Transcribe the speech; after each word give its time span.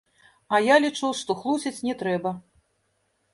А 0.57 0.59
я 0.67 0.77
лічу, 0.85 1.09
што 1.19 1.35
хлусіць 1.43 1.83
не 1.89 1.95
трэба. 2.01 2.31